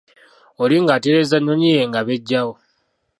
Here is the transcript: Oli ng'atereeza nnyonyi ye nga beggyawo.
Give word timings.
Oli 0.63 0.77
ng'atereeza 0.83 1.37
nnyonyi 1.39 1.69
ye 1.77 1.83
nga 1.89 2.01
beggyawo. 2.07 2.53